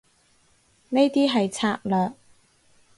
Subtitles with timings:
[0.89, 2.13] 呢啲係策略